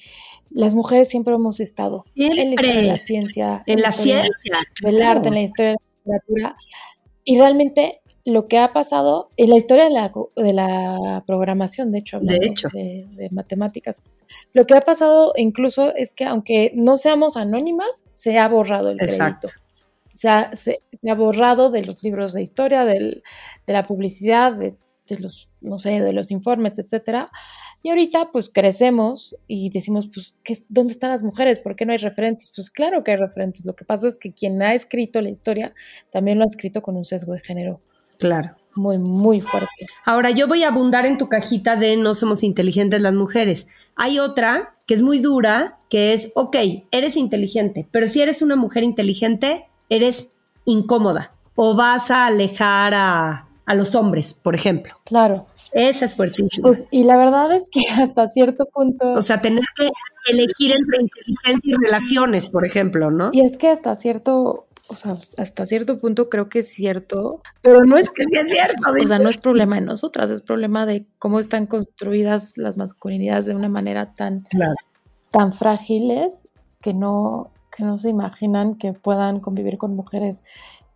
[0.49, 5.01] las mujeres siempre hemos estado en la historia de la ciencia, en, la, ciencia, del
[5.01, 6.57] arte, en la historia de la literatura,
[7.29, 11.99] y realmente lo que ha pasado en la historia de la, de la programación, de
[11.99, 12.67] hecho, de, hecho.
[12.73, 14.01] De, matemáticas,
[14.51, 18.99] lo que ha pasado incluso es que aunque no seamos anónimas, se ha borrado el
[18.99, 19.47] Exacto.
[20.11, 23.21] Se ha, se, ha, borrado de los libros de historia, de
[23.67, 24.75] la publicidad, de
[25.09, 27.29] de los, no sé, de los informes, etcétera.
[27.81, 31.59] Y ahorita pues crecemos y decimos, pues, ¿qué, ¿dónde están las mujeres?
[31.59, 32.51] ¿Por qué no hay referentes?
[32.53, 33.65] Pues claro que hay referentes.
[33.65, 35.73] Lo que pasa es que quien ha escrito la historia
[36.11, 37.81] también lo ha escrito con un sesgo de género.
[38.17, 38.55] Claro.
[38.75, 39.87] Muy, muy fuerte.
[40.05, 43.67] Ahora, yo voy a abundar en tu cajita de no somos inteligentes las mujeres.
[43.95, 46.55] Hay otra que es muy dura, que es, ok,
[46.91, 50.29] eres inteligente, pero si eres una mujer inteligente, eres
[50.65, 54.95] incómoda o vas a alejar a, a los hombres, por ejemplo.
[55.05, 55.45] Claro.
[55.73, 56.67] Esa es fuertísima.
[56.67, 59.13] Pues, y la verdad es que hasta cierto punto.
[59.13, 59.89] O sea, tener que
[60.31, 63.29] elegir entre inteligencia y relaciones, por ejemplo, ¿no?
[63.31, 67.81] Y es que hasta cierto, o sea, hasta cierto punto creo que es cierto, pero
[67.81, 68.89] no es que sí es cierto.
[68.91, 73.45] O sea, no es problema de nosotras, es problema de cómo están construidas las masculinidades
[73.45, 74.39] de una manera tan,
[75.29, 76.33] tan frágiles
[76.81, 80.41] que no, que no se imaginan que puedan convivir con mujeres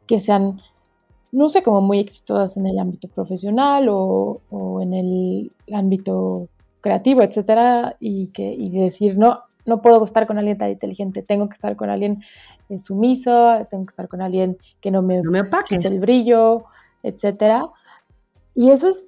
[0.08, 0.60] que sean
[1.34, 4.40] no sé, como muy exitosas en el ámbito profesional o,
[4.82, 6.48] en el ámbito
[6.80, 11.50] creativo, etcétera, y, que, y decir, no, no puedo estar con alguien tan inteligente, tengo
[11.50, 12.24] que estar con alguien
[12.70, 16.66] eh, sumiso, tengo que estar con alguien que no me, no me el brillo,
[17.02, 17.68] etcétera.
[18.54, 19.08] Y eso es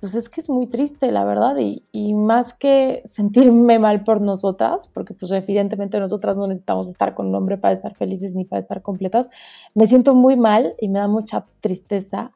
[0.00, 4.90] pues es que es muy triste, la verdad, y, más que sentirme mal por nosotras,
[4.94, 8.60] porque pues evidentemente nosotras no necesitamos estar con un hombre para estar felices ni para
[8.60, 9.28] estar completas,
[9.74, 12.32] me siento muy mal y me da mucha tristeza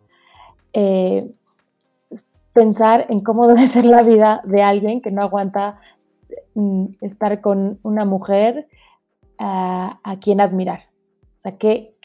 [0.72, 1.31] eh,
[2.53, 5.79] pensar en cómo debe ser la vida de alguien que no aguanta
[6.55, 8.68] mm, estar con una mujer
[9.38, 10.92] ah, a quien admirar.
[11.45, 11.97] O sea, qué,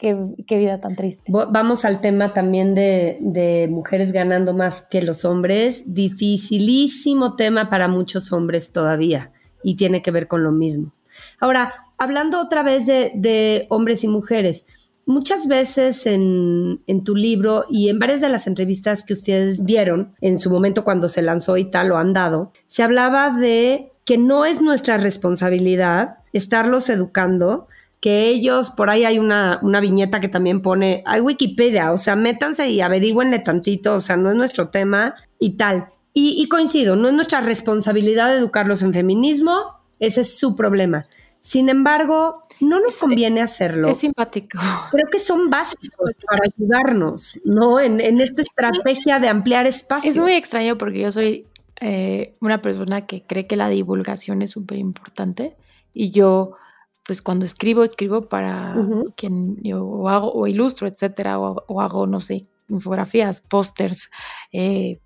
[0.48, 1.22] vida tan triste.
[1.28, 5.84] Vamos al tema también de, mujeres ganando más que los hombres.
[5.86, 9.30] Dificilísimo tema para muchos hombres todavía
[9.62, 10.92] y tiene que ver con lo mismo.
[11.38, 14.66] Ahora, hablando otra vez de, hombres y mujeres,
[15.06, 20.16] muchas veces en, en, tu libro y en varias de las entrevistas que ustedes dieron
[20.20, 24.18] en su momento cuando se lanzó y tal, lo han dado, se hablaba de que
[24.18, 27.68] no es nuestra responsabilidad estarlos educando,
[28.00, 32.16] que ellos, por ahí hay una, una, viñeta que también pone, hay Wikipedia, o sea,
[32.16, 35.88] métanse y averigüenle tantito, o sea, no es nuestro tema y tal.
[36.20, 41.06] Y, coincido, no es nuestra responsabilidad educarlos en feminismo, ese es su problema.
[41.40, 43.88] Sin embargo, no nos conviene hacerlo.
[43.88, 44.58] Es simpático.
[44.90, 47.78] Creo que son básicos para ayudarnos, ¿no?
[47.78, 50.16] En, en esta estrategia de ampliar espacios.
[50.16, 51.46] Es muy extraño porque yo soy
[51.80, 55.54] eh, una persona que cree que la divulgación es súper importante
[55.94, 56.56] y yo
[57.08, 58.76] pues cuando escribo, escribo para
[59.16, 64.10] quien yo hago o ilustro, etcétera, o, hago, no sé, infografías, pósters,
[64.52, 65.00] eh,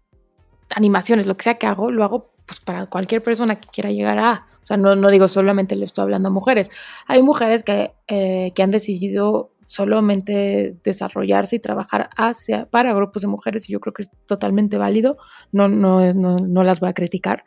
[0.75, 4.19] animaciones, lo que sea que hago, lo hago pues para cualquier persona que quiera llegar
[4.19, 6.73] a, o sea, no, no digo solamente le estoy hablando a mujeres,
[7.07, 13.29] hay mujeres que, eh, que han decidido solamente desarrollarse y trabajar hacia, para grupos de
[13.29, 15.19] mujeres y yo creo que es totalmente válido,
[15.53, 17.45] no, no, no, no las voy a criticar,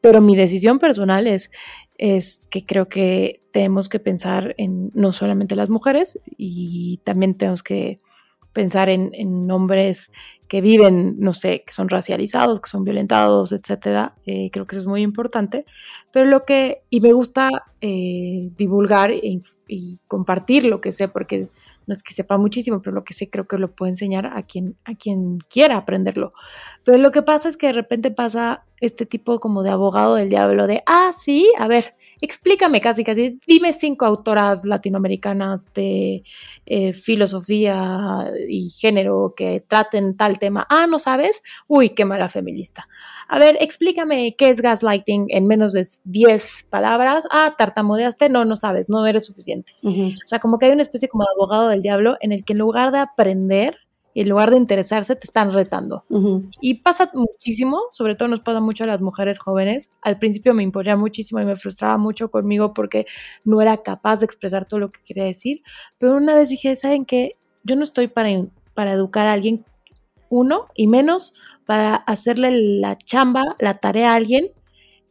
[0.00, 1.50] pero mi decisión personal es
[1.98, 7.62] es que creo que tenemos que pensar en no solamente las mujeres y también tenemos
[7.62, 7.96] que
[8.52, 10.10] pensar en, hombres
[10.48, 14.14] que viven, no sé, que son racializados, que son violentados, etcétera.
[14.24, 15.66] Eh, creo que eso es muy importante.
[16.10, 17.50] Pero lo que, y me gusta
[17.82, 21.48] eh, divulgar y, y, compartir lo que sé, porque
[21.86, 24.42] no es que sepa muchísimo, pero lo que sé creo que lo puedo enseñar a
[24.42, 26.32] quien, a quien quiera aprenderlo.
[26.84, 30.28] Pero lo que pasa es que de repente pasa este tipo como de abogado del
[30.28, 36.24] diablo de, ah, sí, a ver, explícame casi, casi, dime cinco autoras latinoamericanas de
[36.66, 40.66] eh, filosofía y género que traten tal tema.
[40.68, 41.42] Ah, ¿no sabes?
[41.66, 42.86] Uy, qué mala feminista.
[43.28, 47.24] A ver, explícame qué es gaslighting en menos de 10 palabras.
[47.30, 49.72] Ah, tartamudeaste, no, no sabes, no eres suficiente.
[49.82, 52.52] O sea, como que hay una especie como de abogado del diablo en el que
[52.52, 53.78] en lugar de aprender,
[54.22, 56.04] en lugar de interesarse, te están retando.
[56.60, 59.90] Y pasa muchísimo, sobre todo nos pasa mucho a las mujeres jóvenes.
[60.00, 63.06] Al principio me imponía muchísimo y me frustraba mucho conmigo porque
[63.44, 65.62] no era capaz de expresar todo lo que quería decir.
[65.98, 67.36] Pero una vez dije, ¿saben qué?
[67.62, 68.30] Yo no estoy para,
[68.72, 69.66] para educar a alguien,
[70.30, 71.34] uno, y menos
[71.66, 74.50] para hacerle la chamba, la tarea a alguien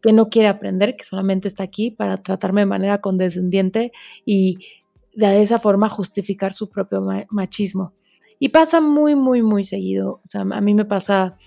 [0.02, 3.92] que no quiere aprender, que solamente está aquí para tratarme de manera condescendiente
[4.26, 4.58] y
[5.14, 7.94] de esa forma justificar su propio machismo.
[8.40, 10.22] Y pasa muy, muy, muy seguido.
[10.24, 11.38] O sea, a mí me pasa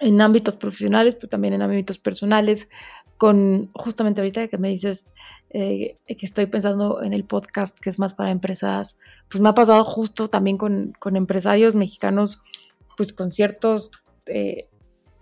[0.00, 2.68] en ámbitos profesionales, pero también en ámbitos personales,
[3.16, 5.06] con justamente ahorita que me dices
[5.50, 8.96] eh, que estoy pensando en el podcast que es más para empresas,
[9.28, 12.42] pues me ha pasado justo también con, con empresarios mexicanos,
[12.96, 13.90] pues con ciertos,
[14.26, 14.68] eh,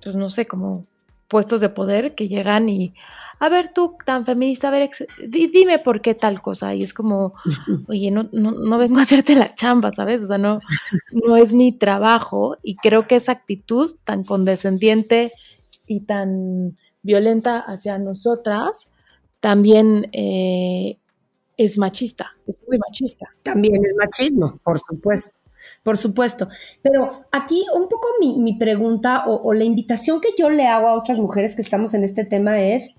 [0.02, 0.86] pues no sé, como
[1.28, 2.94] puestos de poder que llegan y,
[3.40, 4.90] a ver tú tan feminista, a ver,
[5.28, 6.74] dime por qué tal cosa.
[6.74, 7.34] Y es como,
[7.88, 10.24] oye, no, no, no, vengo a hacerte la chamba, ¿sabes?
[10.24, 10.60] O sea, no,
[11.12, 15.32] no es mi trabajo y creo que esa actitud tan condescendiente
[15.86, 18.88] y tan violenta hacia nosotras
[19.40, 20.98] también eh,
[21.56, 23.26] es machista, es muy machista.
[23.42, 25.37] También es machismo, por supuesto.
[25.82, 26.48] Por supuesto.
[26.82, 31.18] Pero aquí un poco mi, pregunta o, la invitación que yo le hago a otras
[31.18, 32.94] mujeres que estamos en este tema es,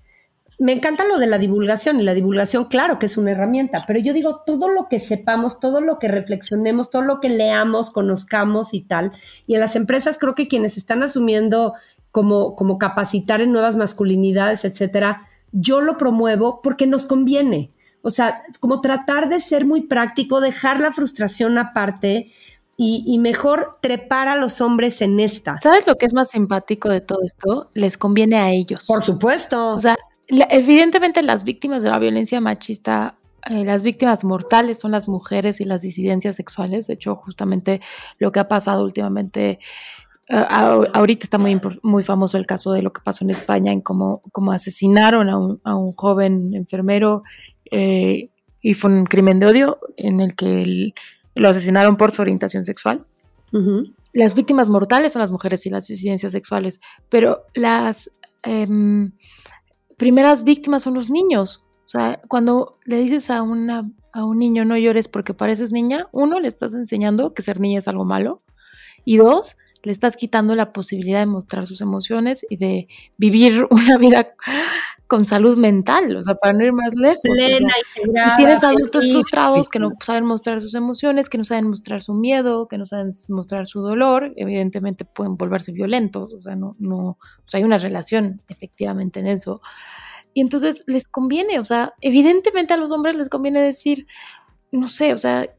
[0.58, 4.00] me encanta lo de la divulgación y la divulgación, claro que es una herramienta, pero
[4.00, 8.74] yo digo, todo lo que sepamos, todo lo que reflexionemos, todo lo que leamos, conozcamos
[8.74, 9.12] y tal,
[9.46, 11.74] y en las empresas creo que quienes están asumiendo
[12.10, 17.72] como, como capacitar en nuevas masculinidades, etcétera, yo lo promuevo porque nos conviene.
[18.02, 22.32] O sea, como tratar de ser muy práctico, dejar la frustración aparte
[22.82, 25.60] y, mejor trepar a los hombres en esta.
[25.62, 27.70] ¿Sabes lo que es más simpático de todo esto?
[27.74, 28.86] Les conviene a ellos.
[28.86, 29.72] Por supuesto.
[29.72, 29.96] O sea,
[30.28, 33.18] evidentemente las víctimas de la violencia machista
[33.50, 36.86] eh, las víctimas mortales son las mujeres y las disidencias sexuales.
[36.86, 37.82] De hecho, justamente
[38.18, 39.58] lo que ha pasado últimamente,
[40.28, 43.82] eh, ahorita está muy, muy famoso el caso de lo que pasó en España, en
[43.82, 47.24] cómo, cómo asesinaron a un, a un, joven enfermero
[47.70, 48.30] eh,
[48.62, 50.94] y fue un crimen de odio en el que el,
[51.34, 53.06] lo asesinaron por su orientación sexual.
[54.12, 58.10] Las víctimas mortales son las mujeres y las disidencias sexuales, pero las
[58.42, 59.12] em,
[59.96, 61.66] primeras víctimas son los niños.
[61.86, 66.08] O sea, cuando le dices a, una, a un niño no llores porque pareces niña,
[66.12, 68.42] uno, le estás enseñando que ser niña es algo malo,
[69.04, 73.98] y dos, le estás quitando la posibilidad de mostrar sus emociones y de vivir una
[73.98, 74.34] vida
[75.10, 77.20] con salud mental, o sea, para no ir más lejos.
[77.22, 82.00] Plena, y tienes adultos frustrados que no saben mostrar sus emociones, que no saben mostrar
[82.00, 86.76] su miedo, que no saben mostrar su dolor, evidentemente pueden volverse violentos, o sea, no,
[86.78, 89.60] no, o sea, hay una relación efectivamente en eso.
[90.32, 94.06] Y entonces les conviene, o sea, evidentemente a los hombres les conviene decir,
[94.70, 95.50] no sé, o sea,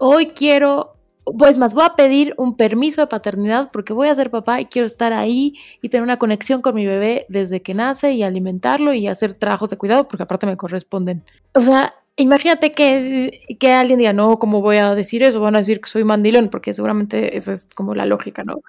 [0.00, 0.95] hoy quiero
[1.26, 4.66] pues más, voy a pedir un permiso de paternidad porque voy a ser papá y
[4.66, 8.94] quiero estar ahí y tener una conexión con mi bebé desde que nace y alimentarlo
[8.94, 11.24] y hacer trabajos de cuidado porque aparte me corresponden.
[11.52, 15.40] O sea, imagínate que, que alguien diga, no, ¿cómo voy a decir eso?
[15.40, 18.62] Van a decir que soy mandilón porque seguramente esa es como la lógica, ¿no?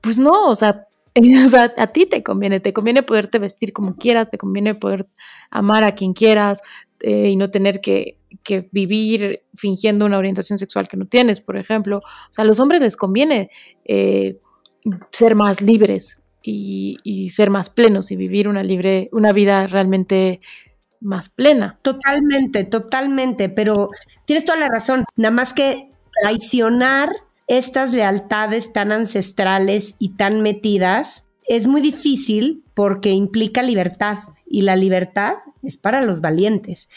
[0.00, 0.86] Pues no, o sea,
[1.76, 5.06] a ti te conviene, te conviene poderte vestir como quieras, te conviene poder
[5.50, 6.60] amar a quien quieras
[7.00, 11.56] eh, y no tener que que vivir fingiendo una orientación sexual que no tienes, por
[11.56, 11.98] ejemplo.
[11.98, 13.50] O sea, a los hombres les conviene
[13.84, 14.38] eh,
[15.10, 20.40] ser más libres y, ser más plenos y vivir una libre, una vida realmente
[21.00, 21.78] más plena.
[21.82, 23.90] Totalmente, totalmente, pero
[24.24, 25.04] tienes toda la razón.
[25.16, 25.90] Nada más que
[26.22, 27.10] traicionar
[27.46, 34.76] estas lealtades tan ancestrales y tan metidas es muy difícil porque implica libertad y la
[34.76, 36.88] libertad es para los valientes.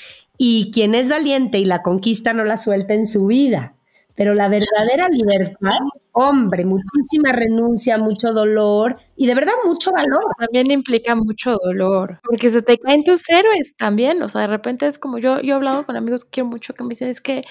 [0.44, 3.76] Y quien es valiente y la conquista no la suelta en su vida.
[4.16, 5.78] Pero la verdadera libertad,
[6.14, 10.34] hombre, muchísima renuncia, mucho dolor y de verdad mucho valor.
[10.40, 14.24] También implica mucho dolor, porque se te caen tus héroes también.
[14.24, 16.74] O sea, de repente es como yo, yo he hablado con amigos que quiero mucho
[16.74, 17.44] que me dicen, es que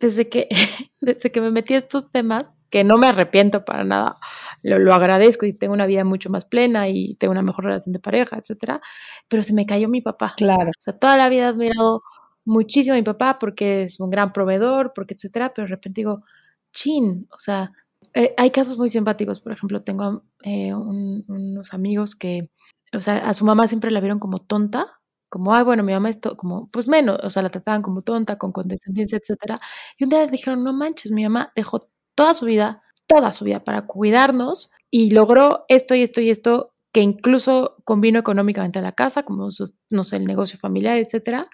[0.00, 0.48] desde que,
[1.00, 4.16] desde que me metí a estos temas, que no me arrepiento para nada,
[4.64, 7.92] lo, lo, agradezco y tengo una vida mucho más plena y tengo una mejor relación
[7.92, 8.80] de pareja, etcétera,
[9.28, 10.34] pero se me cayó mi papá.
[10.36, 10.70] Claro.
[10.70, 12.02] O sea, toda la vida he admirado
[12.44, 16.24] muchísimo a mi papá porque es un gran proveedor, porque etcétera, pero de repente digo,
[16.72, 17.72] chin, o sea,
[18.14, 22.50] eh, hay casos muy simpáticos, por ejemplo, tengo eh, unos amigos que,
[22.92, 24.86] o sea, a su mamá siempre la vieron como tonta,
[25.28, 28.36] como, ay, bueno, mi mamá es como, pues menos, o sea, la trataban como tonta,
[28.38, 29.58] con condescendencia, etcétera,
[29.98, 31.80] y un día dijeron, no manches, mi mamá dejó
[32.14, 36.74] toda su vida, toda su vida para cuidarnos y logró esto y esto y esto
[36.92, 39.48] que incluso convino económicamente a la casa, como,
[39.90, 41.44] no sé, el negocio familiar, etcétera,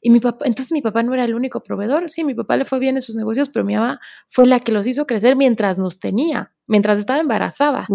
[0.00, 2.08] y mi papá, entonces mi papá no era el único proveedor.
[2.08, 4.72] Sí, mi papá le fue bien en sus negocios, pero mi mamá fue la que
[4.72, 7.86] los hizo crecer mientras nos tenía, mientras estaba embarazada.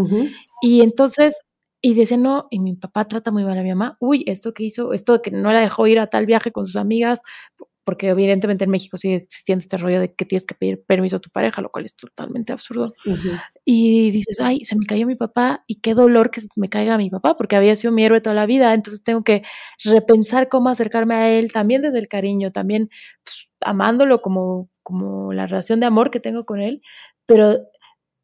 [0.61, 1.35] Y entonces,
[1.81, 3.97] y dice, no, y mi papá trata muy mal a mi mamá.
[3.99, 6.75] Uy, esto que hizo, esto que no la dejó ir a tal viaje con sus
[6.75, 7.21] amigas,
[7.85, 11.19] porque evidentemente en México sigue existiendo este rollo de que tienes que pedir permiso a
[11.19, 12.87] tu pareja, lo cual es totalmente absurdo.
[13.63, 17.09] Y dices, ay, se me cayó mi papá y qué dolor que me caiga mi
[17.09, 19.43] papá, porque había sido mi héroe toda la vida, entonces tengo que
[19.83, 22.89] repensar cómo acercarme a él, también desde el cariño, también
[23.23, 26.81] pues, amándolo como, como la relación de amor que tengo con él,
[27.25, 27.59] pero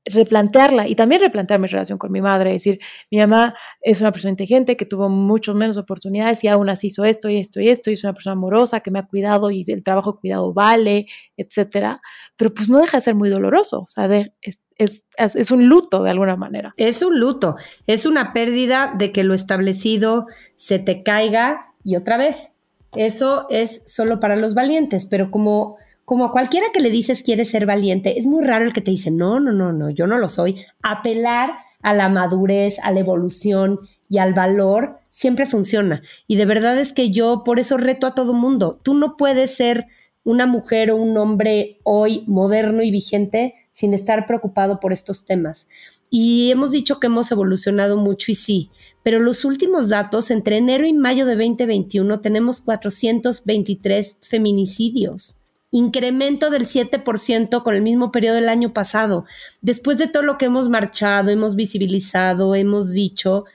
[0.06, 2.80] replantearla y también replantear mi relación con mi madre, decir,
[3.12, 7.06] mi mamá es una persona inteligente que tuvo muchos menos oportunidades y aún así hizo
[7.06, 9.64] esto y esto y esto, y es una persona amorosa que me ha cuidado y
[9.68, 11.06] el trabajo cuidado vale,
[11.38, 12.02] etcétera,
[12.36, 16.02] pero pues no deja de ser muy doloroso, o sea, es, es, es, un luto
[16.02, 16.74] de alguna manera.
[16.78, 20.26] Es un luto, es una pérdida de que lo establecido
[20.56, 22.56] se te caiga y otra vez,
[22.96, 25.78] eso es solo para los valientes, pero como
[26.12, 28.92] como a cualquiera que le dices quiere ser valiente, es muy raro el que te
[28.92, 30.58] dice, no, no, no, no, yo no lo soy.
[30.84, 31.52] Apelar
[31.82, 36.04] a la madurez, a la evolución y al valor siempre funciona.
[36.28, 38.78] Y de verdad es que yo por eso reto a todo mundo.
[38.84, 39.88] Tú no puedes ser
[40.26, 45.70] una mujer o un hombre hoy moderno y vigente sin estar preocupado por estos temas.
[46.10, 48.70] Y hemos dicho que hemos evolucionado mucho y sí,
[49.02, 55.38] pero los últimos datos, entre enero y mayo de 2021, tenemos 423 feminicidios
[55.72, 59.26] incremento del 7% con el mismo periodo del año pasado.
[59.62, 63.46] Después de todo lo que hemos marchado, hemos visibilizado, hemos dicho,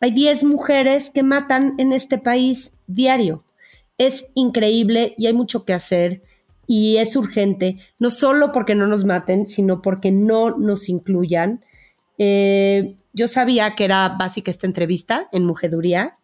[0.00, 3.44] hay 10 mujeres que matan en este país diario.
[3.96, 6.22] Es increíble y hay mucho que hacer
[6.66, 11.64] y es urgente, no solo porque no nos maten, sino porque no nos incluyan.
[12.18, 16.16] Eh, yo sabía que era básica esta entrevista en Mujeduría.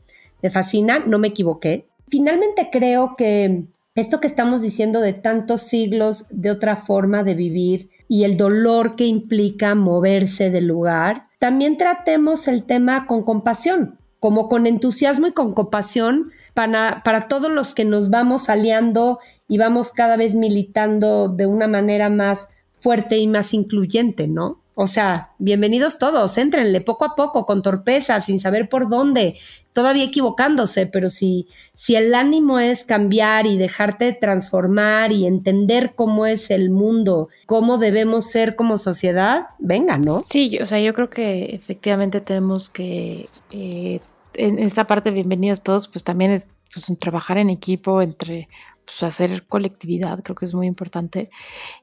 [0.43, 1.87] Me fascina, no me equivoqué.
[2.09, 3.65] Finalmente creo que
[3.95, 8.97] esto que estamos diciendo de tantos siglos de otra forma de vivir y el dolor
[8.97, 15.33] que implica moverse del lugar, también tratemos el tema con compasión, como con entusiasmo y
[15.33, 19.19] con compasión para, para todos los que nos vamos aliando
[19.49, 24.61] y vamos cada vez militando de una manera más fuerte y más incluyente, ¿no?
[24.83, 29.37] O sea, bienvenidos todos, éntrenle poco a poco, con torpeza, sin saber por dónde,
[29.75, 36.25] todavía equivocándose, pero si, si el ánimo es cambiar y dejarte transformar y entender cómo
[36.25, 40.25] es el mundo, cómo debemos ser como sociedad, venga, ¿no?
[40.31, 44.01] Sí, o sea, yo creo que efectivamente tenemos que, eh,
[44.33, 48.49] en esta parte, bienvenidos todos, pues también es pues, trabajar en equipo, entre
[48.87, 51.29] pues, hacer colectividad, creo que es muy importante.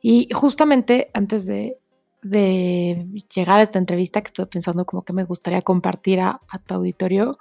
[0.02, 1.78] Y justamente antes de
[2.30, 6.76] de llegar a esta entrevista que estuve pensando como que me gustaría compartir a, tu
[6.76, 7.32] auditorio.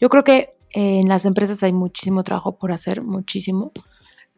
[0.00, 3.72] Yo creo que en las empresas hay muchísimo trabajo por hacer, muchísimo.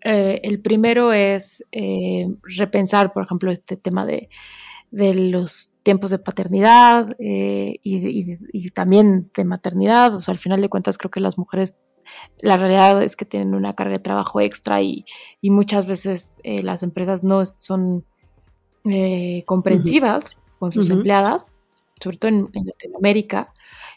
[0.05, 4.29] Eh, el primero es eh, repensar, por ejemplo, este tema de,
[4.91, 10.15] los tiempos de paternidad eh, y, también de maternidad.
[10.15, 11.81] O sea, al final de cuentas creo que las mujeres,
[12.41, 15.05] la realidad es que tienen una carga de trabajo extra y,
[15.43, 18.05] muchas veces las empresas no son
[18.91, 21.53] eh, comprensivas con sus empleadas,
[22.03, 23.53] sobre todo en, Latinoamérica.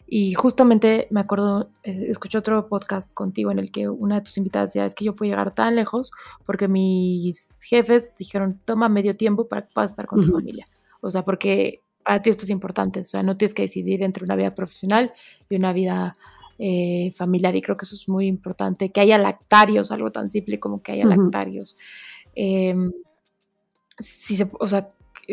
[0.07, 4.37] Y justamente me acuerdo, eh, escuché otro podcast contigo en el que una de tus
[4.37, 6.11] invitadas decía, es que yo puedo llegar tan lejos
[6.45, 10.67] porque mis jefes dijeron, toma medio tiempo para que puedas estar con tu familia.
[10.99, 14.23] O sea, porque a ti esto es importante, o sea, no tienes que decidir entre
[14.23, 15.13] una vida profesional
[15.49, 16.17] y una vida
[16.59, 20.59] eh, familiar y creo que eso es muy importante, que haya lactarios, algo tan simple
[20.59, 21.77] como que haya lactarios.
[22.35, 22.91] Em,
[23.99, 24.89] si se, o sea,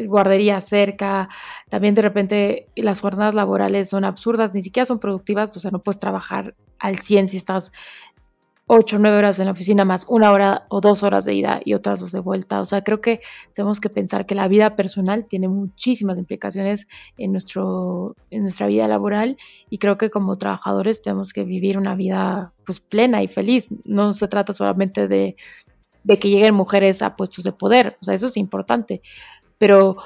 [0.06, 1.28] guardería cerca,
[1.68, 5.82] también de repente las jornadas laborales son absurdas, ni siquiera son productivas, o sea, no
[5.82, 7.72] puedes trabajar al 100 si estás
[8.70, 11.60] 8 o 9 horas en la oficina más una hora o dos horas de ida
[11.64, 12.60] y otras dos de vuelta.
[12.60, 13.20] O sea, creo que
[13.54, 16.86] tenemos que pensar que la vida personal tiene muchísimas implicaciones
[17.16, 19.38] en, nuestro, en nuestra vida laboral
[19.70, 23.68] y creo que como trabajadores tenemos que vivir una vida pues plena y feliz.
[23.84, 25.36] No se trata solamente de
[26.04, 29.02] de que lleguen mujeres a puestos de poder, o sea, eso es importante,
[29.58, 29.96] pero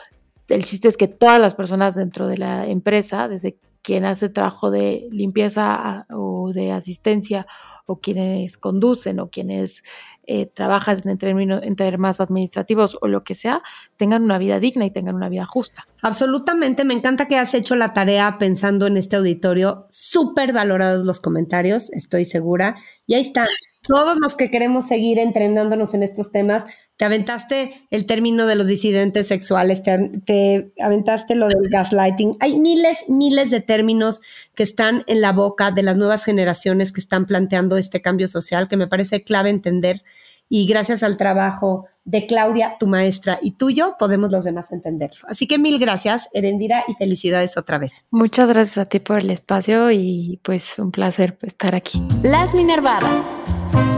[0.49, 4.71] el chiste es que todas las personas dentro de la empresa, desde quien hace trabajo
[4.71, 7.47] de limpieza o de asistencia,
[7.87, 9.83] o quienes conducen, o quienes
[10.25, 13.61] eh, trabajan en, términos, en temas administrativos o lo que sea,
[13.97, 15.87] tengan una vida digna y tengan una vida justa.
[16.01, 21.21] Absolutamente, me encanta que has hecho la tarea pensando en este auditorio, súper valorados los
[21.21, 22.77] comentarios, estoy segura,
[23.07, 23.49] y ahí está,
[23.83, 26.65] todos los que queremos seguir entrenándonos en estos temas,
[26.97, 32.37] te aventaste el término de los disidentes sexuales, te, aventaste lo del gaslighting.
[32.41, 34.21] Hay miles, miles de términos
[34.55, 38.69] que están en la boca de las nuevas generaciones que están planteando este cambio social
[38.69, 40.03] que me parece clave entender.
[40.49, 45.27] Y gracias al trabajo de Claudia, tu maestra, y tuyo, podemos los demás entenderlo.
[45.29, 48.05] Así que mil gracias, Erendira, y felicidades otra vez.
[48.11, 52.03] Muchas gracias a ti por el espacio y pues un placer estar aquí.
[52.23, 53.42] Las Minervadas.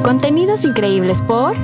[0.02, 1.56] Contenidos increíbles por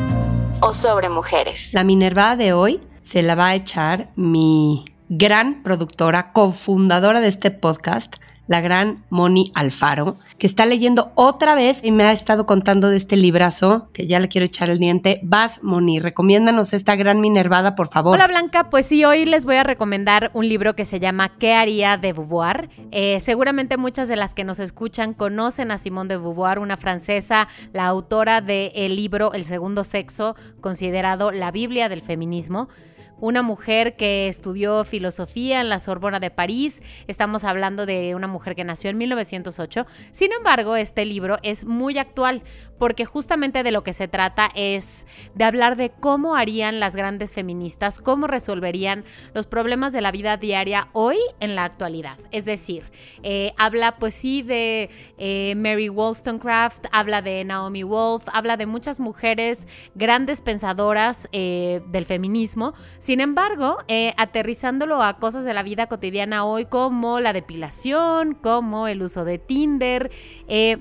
[0.61, 1.73] o sobre mujeres.
[1.75, 7.51] La Minerva de hoy se la va a echar mi gran productora, cofundadora de este
[7.51, 8.17] podcast,
[8.51, 12.97] la gran Moni Alfaro, que está leyendo otra vez y me ha estado contando de
[12.97, 15.21] este librazo, que ya le quiero echar el diente.
[15.23, 18.17] Vas, Moni, recomiéndanos esta gran Minervada, por favor.
[18.17, 18.69] Hola, Blanca.
[18.69, 22.13] Pues sí, hoy les voy a recomendar un libro que se llama ¿Qué haría de
[22.13, 22.71] Beauvoir?
[22.91, 27.47] Eh, seguramente muchas de las que nos escuchan conocen a Simone de Beauvoir, una francesa,
[27.73, 32.69] la autora del libro El segundo sexo, considerado la Biblia del feminismo
[33.21, 36.83] una mujer que estudió filosofía en la Sorbona de París.
[37.07, 39.87] Estamos hablando de una mujer que nació en 1908.
[40.13, 42.43] Sin embargo, este libro es muy actual
[42.79, 47.35] porque justamente de lo que se trata es de hablar de cómo harían las grandes
[47.35, 49.05] feministas, cómo resolverían
[49.35, 52.19] los problemas de la vida diaria hoy en la actualidad.
[52.31, 52.85] Es decir,
[53.23, 58.99] eh, habla pues sí de eh, Mary Wollstonecraft, habla de Naomi Wolf, habla de muchas
[58.99, 62.73] mujeres grandes pensadoras eh, del feminismo.
[63.11, 63.79] Sin embargo,
[64.19, 69.39] aterrizándolo a cosas de la vida cotidiana hoy como la depilación, como el uso de
[69.39, 70.13] Tinder,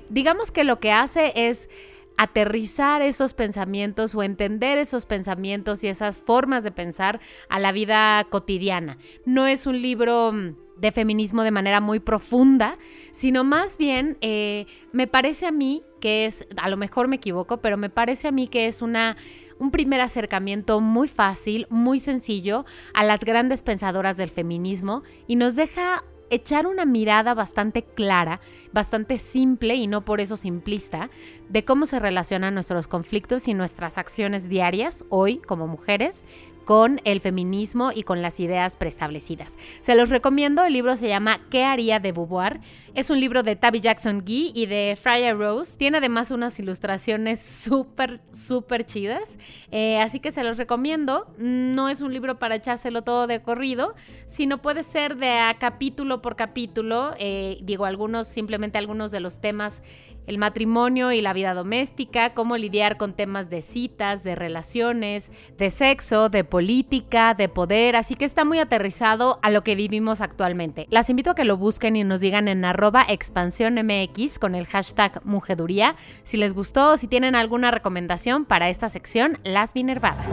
[0.10, 1.72] digamos que lo que hace es
[2.18, 7.20] aterrizar esos pensamientos o entender esos pensamientos y esas formas de pensar
[7.50, 9.00] a la vida cotidiana.
[9.26, 12.78] No es un libro mm, de feminismo de manera muy profunda,
[13.12, 17.58] sino más bien eh, me parece a mí que es, a lo mejor me equivoco,
[17.58, 19.18] pero me parece a mí que es una,
[19.60, 25.56] un primer acercamiento muy fácil, muy sencillo a las grandes pensadoras del feminismo y nos
[25.56, 28.40] deja echar una mirada bastante clara,
[28.72, 31.10] bastante simple y no por eso simplista,
[31.50, 36.26] de cómo se relacionan nuestros conflictos y nuestras acciones diarias hoy como mujeres
[36.66, 39.58] con el feminismo y con las ideas preestablecidas.
[39.82, 42.62] Se los recomiendo, el libro se llama ¿Qué haría de Beauvoir?
[42.96, 45.78] Es un libro de Tabby Jackson Gee y de Freya Rose.
[45.78, 49.38] Tiene además unas ilustraciones súper, súper chidas.
[49.72, 51.28] Eh, así que se los recomiendo.
[51.38, 53.94] No es un libro para echárselo todo de corrido,
[54.26, 57.14] sino puede ser de a capítulo por capítulo.
[57.20, 59.82] Eh, digo, algunos, simplemente algunos de los temas
[60.30, 65.72] el matrimonio y la vida doméstica, cómo lidiar con temas de citas, de relaciones, de
[65.72, 70.86] sexo, de política, de poder, así que está muy aterrizado a lo que vivimos actualmente.
[70.92, 74.68] Las invito a que lo busquen y nos digan en arroba expansión MX con el
[74.68, 80.32] hashtag Mujeduría si les gustó o si tienen alguna recomendación para esta sección Las Minervadas.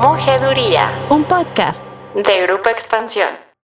[0.00, 1.84] Mujeduría, un podcast
[2.14, 3.53] de Grupo Expansión.